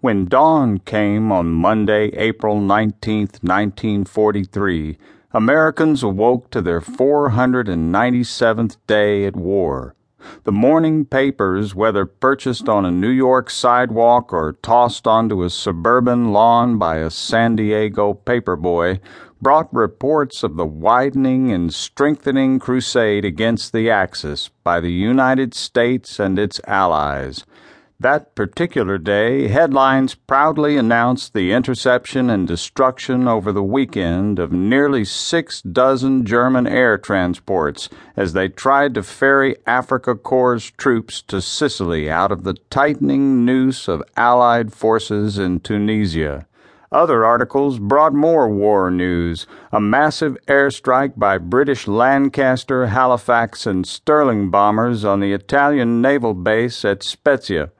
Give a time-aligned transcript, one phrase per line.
[0.00, 4.96] When dawn came on Monday, April 19, 1943,
[5.32, 9.96] Americans awoke to their 497th day at war.
[10.44, 16.32] The morning papers, whether purchased on a New York sidewalk or tossed onto a suburban
[16.32, 19.00] lawn by a San Diego paperboy,
[19.42, 26.20] brought reports of the widening and strengthening crusade against the Axis by the United States
[26.20, 27.44] and its allies.
[28.00, 35.04] That particular day, headlines proudly announced the interception and destruction over the weekend of nearly
[35.04, 42.08] six dozen German air transports as they tried to ferry Afrika Korps' troops to Sicily
[42.08, 46.46] out of the tightening noose of Allied forces in Tunisia.
[46.92, 54.50] Other articles brought more war news a massive airstrike by British Lancaster, Halifax, and Stirling
[54.50, 57.72] bombers on the Italian naval base at Spezia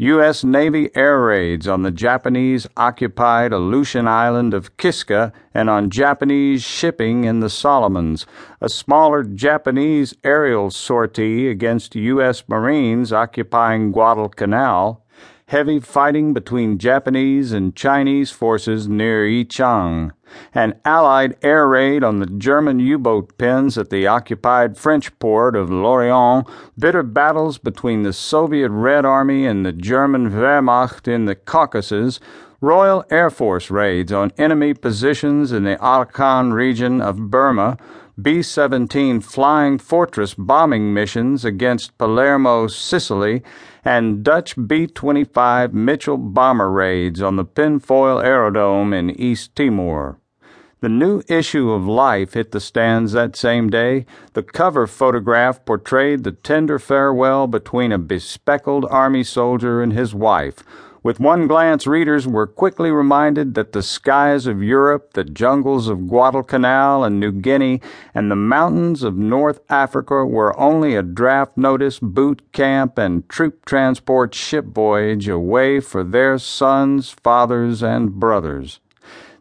[0.00, 0.42] U.S.
[0.42, 7.24] Navy air raids on the Japanese occupied Aleutian island of Kiska and on Japanese shipping
[7.24, 8.24] in the Solomons,
[8.62, 12.44] a smaller Japanese aerial sortie against U.S.
[12.48, 15.04] Marines occupying Guadalcanal,
[15.48, 20.12] heavy fighting between Japanese and Chinese forces near Yichang,
[20.54, 25.56] an Allied air raid on the German U boat pens at the occupied French port
[25.56, 26.46] of Lorient,
[26.78, 32.20] bitter battles between the Soviet Red Army and the German Wehrmacht in the Caucasus,
[32.60, 37.78] Royal Air Force raids on enemy positions in the Arakan region of Burma,
[38.20, 43.42] B 17 Flying Fortress bombing missions against Palermo, Sicily,
[43.82, 50.19] and Dutch B 25 Mitchell bomber raids on the Penfui Aerodrome in East Timor.
[50.80, 54.06] The new issue of Life hit the stands that same day.
[54.32, 60.64] The cover photograph portrayed the tender farewell between a bespectacled army soldier and his wife
[61.02, 66.08] with one glance, readers were quickly reminded that the skies of Europe, the jungles of
[66.08, 67.80] Guadalcanal and New Guinea,
[68.14, 73.64] and the mountains of North Africa were only a draft notice, boot camp, and troop
[73.64, 78.80] transport ship voyage away for their sons, fathers, and brothers.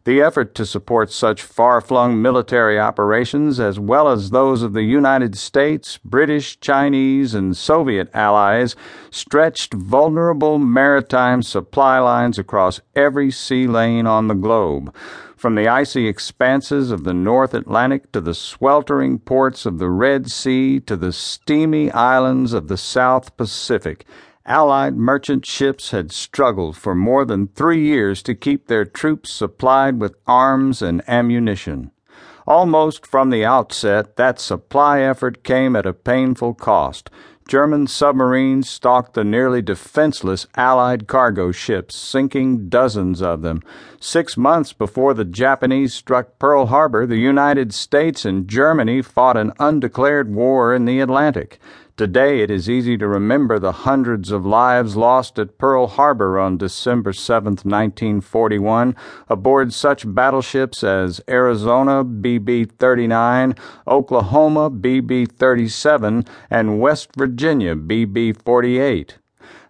[0.05, 4.83] The effort to support such far flung military operations, as well as those of the
[4.83, 8.77] United States, British, Chinese, and Soviet allies,
[9.11, 14.95] stretched vulnerable maritime supply lines across every sea lane on the globe.
[15.35, 20.31] From the icy expanses of the North Atlantic to the sweltering ports of the Red
[20.31, 24.05] Sea to the steamy islands of the South Pacific,
[24.49, 30.01] Allied merchant ships had struggled for more than three years to keep their troops supplied
[30.01, 31.91] with arms and ammunition.
[32.47, 37.11] Almost from the outset, that supply effort came at a painful cost.
[37.47, 43.61] German submarines stalked the nearly defenseless Allied cargo ships, sinking dozens of them.
[43.99, 49.53] Six months before the Japanese struck Pearl Harbor, the United States and Germany fought an
[49.59, 51.59] undeclared war in the Atlantic.
[51.99, 56.57] Today, it is easy to remember the hundreds of lives lost at Pearl Harbor on
[56.57, 58.95] December 7, 1941,
[59.27, 63.53] aboard such battleships as Arizona BB 39,
[63.85, 69.18] Oklahoma BB 37, and West Virginia BB 48.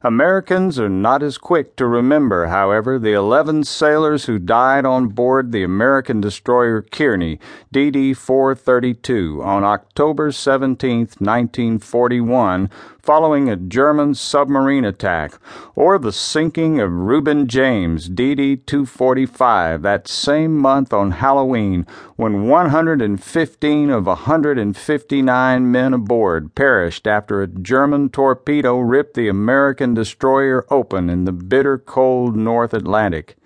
[0.02, 5.52] Americans are not as quick to remember, however, the 11 sailors who died on board
[5.52, 7.38] the American destroyer Kearny,
[7.74, 12.70] DD 432, on October 17, 1941,
[13.09, 15.40] following a German submarine attack,
[15.74, 21.88] or the sinking of Reuben James, DD 245, that same month on Halloween,
[22.18, 30.68] when 115 of 159 men aboard perished after a German torpedo ripped the American destroyer
[30.70, 33.38] open in the bitter cold North Atlantic.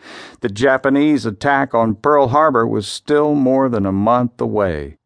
[0.42, 4.98] The Japanese attack on Pearl Harbor was still more than a month away.